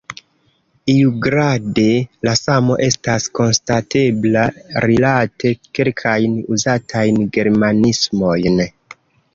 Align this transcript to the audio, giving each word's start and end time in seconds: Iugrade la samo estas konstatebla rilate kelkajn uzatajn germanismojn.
Iugrade 0.93 1.83
la 2.27 2.33
samo 2.39 2.77
estas 2.85 3.27
konstatebla 3.41 4.47
rilate 4.87 5.55
kelkajn 5.81 6.43
uzatajn 6.59 7.25
germanismojn. 7.39 8.63